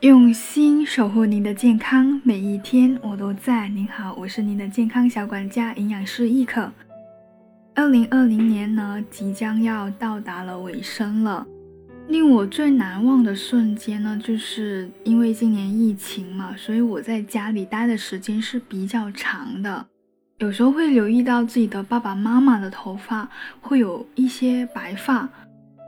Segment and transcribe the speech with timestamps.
[0.00, 3.66] 用心守护您的健康，每一天我都在。
[3.70, 6.70] 您好，我是您的健康小管家，营养师易可。
[7.74, 11.46] 二零二零年呢，即将要到达了尾声了。
[12.08, 19.86] 令我最难忘的瞬间呢，就是因为今年疫情嘛，所以我在家里待的时间是比较长的。
[20.40, 23.26] 有时候会留意到自己的爸爸妈妈的头发
[23.62, 25.26] 会有一些白发，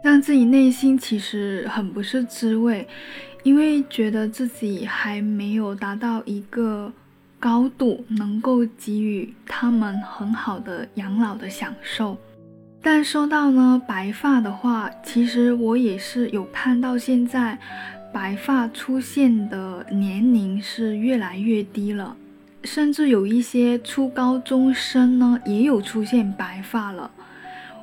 [0.03, 2.89] 让自己内心其实很不是滋味。
[3.43, 6.93] 因为觉得自己还没有达到一个
[7.41, 12.17] 高度，能够给予他们很好的养老的享受。
[12.81, 17.59] 但说到呢白发的话，其实我也是有看到现在
[18.13, 22.17] 白发出现的年龄是越来越低了，
[22.65, 27.11] 甚至有一些初高中生呢也有出现白发了。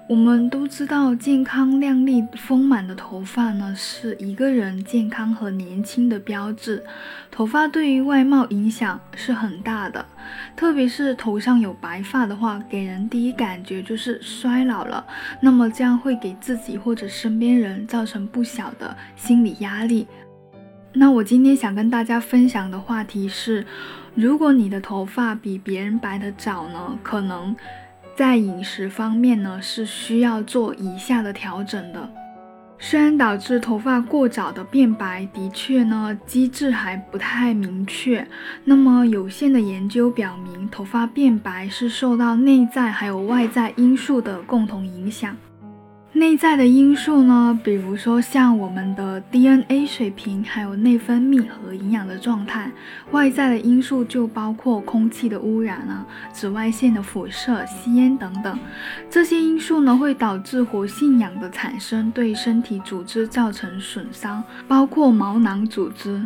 [0.07, 6.83] 我们都知道，健康亮丽、丰满的头发呢，是一个人健康和年轻的标志。
[7.31, 10.05] 头发对于外貌影响是很大的，
[10.55, 15.03] 特别是头上有白发的话，给人第一感觉就是衰老了。
[15.41, 20.05] 那么这样会给自己或者身边人造成不小的心理压力。
[20.93, 23.65] 那我今天想跟大家分享的话题是，
[24.13, 27.55] 如果你的头发比别人白得早呢，可能。
[28.15, 32.09] 在饮食方面呢，是需要做以下的调整的。
[32.77, 38.25] 虽然导致头发过早的变白，的确呢机制还不太明确。
[38.63, 45.35] 那么有限的研究表明，头发变白是受到内在还有外在因素的共同影响。
[46.15, 52.69] 内在的因素呢，比如说像我们的 DNA 水平，还有内分泌和营养的状态；
[53.11, 58.57] 外在的因素就包括空气的污染啊、紫外线的辐射、吸烟等等。
[59.09, 66.25] 这些因素呢，会导致活性氧的产生，对身体组织造成损伤，包括毛囊组织、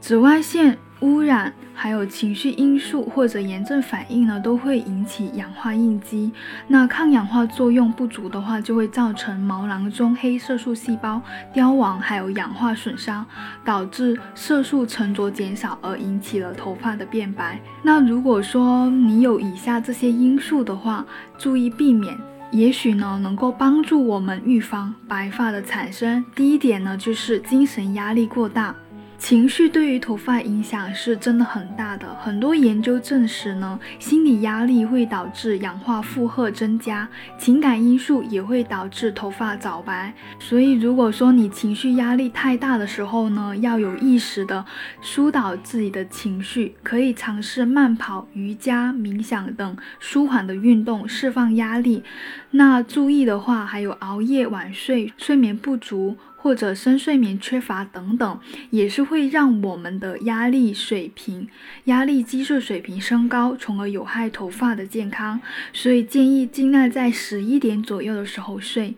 [0.00, 0.78] 紫外线。
[1.00, 6.32] 污染还有情绪因素或者炎症反应呢，都会引起氧化应激。
[6.66, 11.22] 那抗氧化作用不足的话，就会造成毛囊中黑色素细胞
[11.52, 13.24] 凋亡，还有氧化损伤，
[13.64, 17.60] 导致色素沉着减少，而引起了头发的变白。
[17.84, 21.06] 那如果说你有以下这些因素的话，
[21.38, 22.18] 注意避免，
[22.50, 26.24] 也许呢能够帮助我们预防白发的产生。
[26.34, 28.74] 第一点呢，就是精神压力过大。
[29.18, 37.06] 情绪对于头发影响是真的很大的，很多研究证实呢，心理压力会导致氧化负荷增加，
[37.36, 40.14] 情感因素也会导致头发早白。
[40.38, 44.64] 所以，如果说你情绪压力太大的时候呢，要有意识的
[45.00, 52.04] 疏导自己的情绪，可以尝试慢跑、瑜伽、冥想等舒缓的运动，释放压力。
[52.52, 56.16] 那注意的话，还有熬夜、晚睡、睡眠不足。
[56.40, 58.40] 或者深睡眠缺乏等等，
[58.70, 61.48] 也是会让我们的压力水平、
[61.84, 65.40] 压力激素水平升高，从而有害头发的健康。
[65.72, 68.94] 所以建议尽量在十一点左右的时候睡。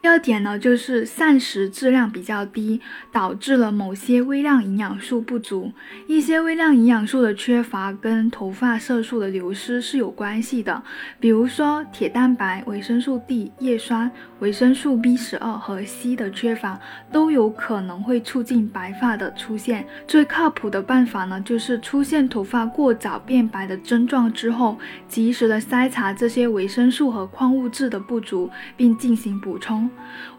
[0.00, 2.80] 第二点呢，就是膳食质量比较低，
[3.12, 5.72] 导致了某些微量营养素不足。
[6.06, 10.82] 一些微量营养素的缺乏跟头发色素的流失是有关系的，
[11.18, 16.80] 比如说铁蛋白、维生素 D、叶酸、维生素 B 十二和硒的缺乏，
[17.10, 19.84] 都有可能会促进白发的出现。
[20.06, 24.78] 最靠谱的办法呢，就是出现头发过早变白的症状之后，
[25.08, 29.87] 及时的筛查这些维生素和矿物质的不足，并进行补充。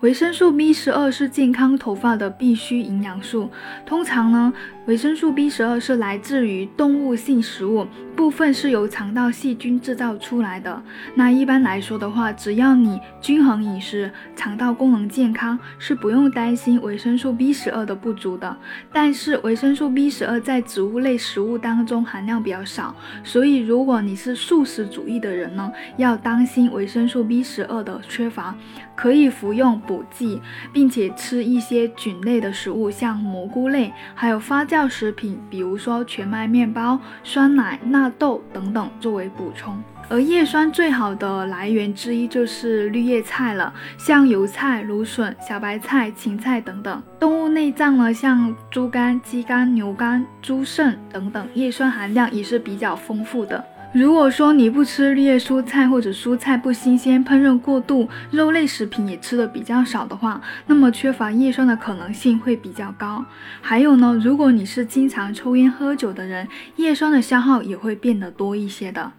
[0.02, 3.50] 维生素 B 十二是健康头发的必需营养素。
[3.86, 4.54] 通常呢，
[4.90, 7.86] 维生素 B 十二是来自于动物性食物，
[8.16, 10.82] 部分是由肠道细菌制造出来的。
[11.14, 18.58] 那一般来说的话，只要你均衡饮食，肠道功能健康，是不用担心维生素 B 十二的不足的。
[18.92, 28.56] 但是维生素 B 十二在植物类食物当中含量比较少，所以如果你是素食主义的人呢，要当心维生素 B 十二的缺乏。
[28.96, 30.42] 可以服用补剂，
[30.74, 39.82] 并且吃一些菌类的食物，像蘑菇类，还有发酵食品，比如说全麦面包、酸奶、纳豆等等作为补充。
[40.12, 47.04] 而叶酸最好的来源之一就是绿叶菜了，像油菜、芦笋、小白菜、芹菜等等。
[47.20, 53.64] 动物内脏呢，像猪肝、鸡肝、牛肝、猪肾等等，叶酸含量也是比较丰富的。
[53.92, 63.26] 如果说你不吃绿叶蔬菜或者蔬菜不新鲜、烹饪过度、肉类食品也吃的比较少的话，那么缺乏叶酸的可能性会比较高。
[63.62, 69.12] 还有呢，如果你是经常抽烟喝酒的人，叶酸的消耗也会变得多一些的。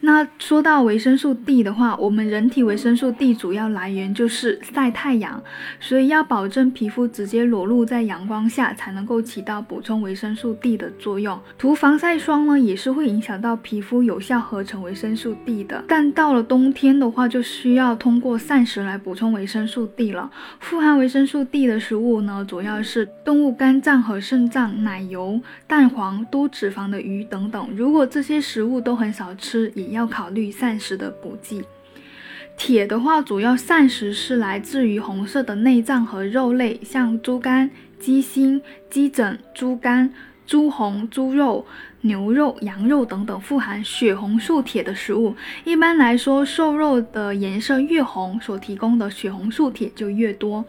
[0.00, 5.42] 那说到维生素 D 的话，我们人体维生素 D 主要来源就是晒太阳，
[5.80, 11.38] 所以要保证皮肤直接裸露在阳光下，才能够起到补充维生素 D 的作用。
[11.58, 15.84] 涂防晒霜呢，也是会影响到皮肤有效合成维生素 D 的。
[15.86, 20.30] 但到了冬天的话，就需要通过膳食来补充维生素 D 了。
[20.60, 27.68] 富含维生素 D 的食物呢，主要是动物肝脏和肾脏、奶油、蛋黄、多脂肪的鱼等等。
[27.76, 31.62] 如果这些食物都很少吃，也要考虑膳食的补剂。
[32.56, 40.12] 铁的话，主要膳食是来自于红色的内脏和肉类，像猪肝、鸡心、鸡胗、猪肝、
[40.46, 41.64] 猪红、猪肉、
[42.02, 45.34] 牛肉、羊肉等等富含血红素铁的食物。
[45.64, 50.64] 一般来说，瘦肉的颜色越红，所提供的血红素铁就越多。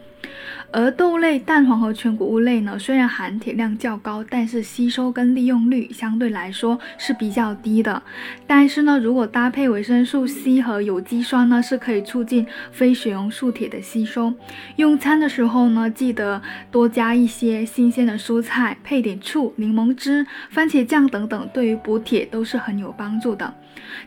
[0.70, 8.02] 而豆类、蛋黄和全谷物类呢，虽然含铁量较高，但是吸收跟利用率相对来说是比较低的。
[8.46, 14.34] 但是呢，如果搭配维生素 C 和有机酸呢，是可以促进非血红素铁的吸收。
[14.76, 23.54] 用餐的时候呢，记得多加一些新鲜的蔬菜，配点醋、柠檬汁、番茄酱等等，对于补铁都是很有帮助的。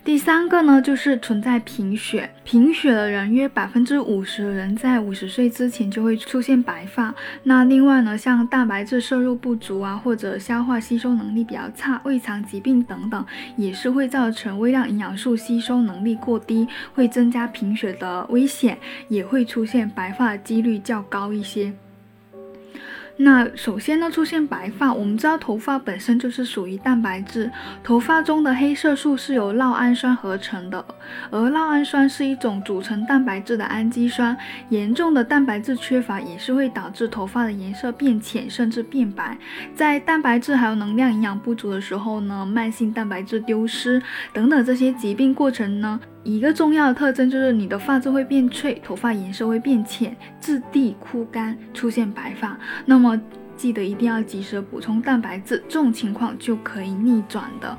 [0.04, 2.30] 第三个呢，就是存在贫血。
[2.44, 7.14] 贫血的人约百分之五十的人在五十岁之前就会出现白发。
[7.44, 13.25] 那另外呢，像蛋白质摄入不足啊，或者消化吸收能力比较差、胃肠疾病等等，
[13.56, 18.78] 也是会造成微量营养素吸收能力过低，会增加贫血的危险，
[19.08, 21.74] 也会出现白发的几率较高一些。
[23.19, 27.52] 那首先呢，出现白发，我们知道头发本身就是属于蛋白质，
[27.84, 30.86] 头发中的黑色素是由酪氨酸合成的，
[31.31, 34.38] 而酪氨酸是一种组成蛋白质的氨基酸，
[34.69, 39.36] 严重的蛋白质缺乏也是会导致头发的颜色变浅甚至变白。
[39.75, 46.00] 在蛋白质还有能量营养不足的时候呢，慢性蛋白质丢失等等这些疾病过程呢。
[46.28, 52.60] 一个重要的特征就是你的发质会变脆，头发颜色会变浅，质地枯干，出现白发。
[52.86, 53.18] 那么
[53.56, 57.78] 记得一定要及时补充蛋白质，这种情况就可以逆转的。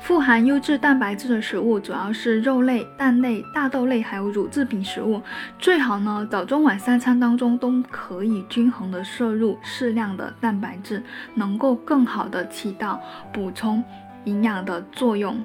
[0.00, 5.22] 富含优质蛋白质的食物主要是肉类、蛋类、大豆类，还有乳制品食物。
[5.60, 11.00] 最好呢，早中晚三餐当中都可以均衡的摄入适量的蛋白质，
[11.34, 13.00] 能够更好的起到
[13.32, 13.84] 补充
[14.24, 15.40] 营养的作用。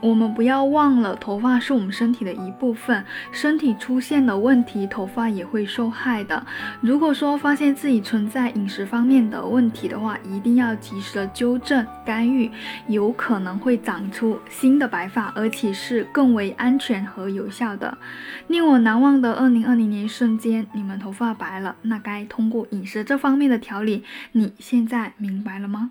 [0.00, 6.46] 我们不要忘了，头发是我们身体的一部分，身体出现了问题，头发也会受害的。
[6.80, 12.50] 如果说发现自己存在饮食方面的问题的话，一定要及时的纠正干预，
[12.86, 17.98] 有可能会长出新的白发，而且是更为安全和有效的。
[18.46, 25.90] 令我难忘的二零二零年瞬间，你们头发白了，那该通过饮食这方面的调理，你现在明白了吗？